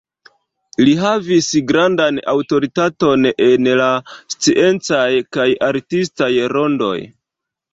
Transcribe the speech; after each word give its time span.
Li 0.85 0.93
havis 1.01 1.49
grandan 1.71 2.17
aŭtoritaton 2.33 3.29
en 3.49 3.69
la 3.83 3.91
sciencaj 4.37 5.07
kaj 5.39 5.49
artistaj 5.69 6.31
rondoj. 6.57 6.95